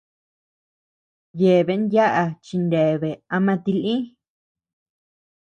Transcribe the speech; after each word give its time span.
Yeabean 1.39 1.83
yaʼa 1.93 2.23
chineabea 2.45 3.21
ama 3.35 3.53
tilï. 3.63 3.95